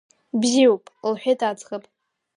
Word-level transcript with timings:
Бзиоуп,— 0.39 0.83
лҳәеит 1.11 1.39
аӡӷаб. 1.49 1.83